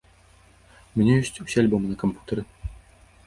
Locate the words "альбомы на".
1.63-1.97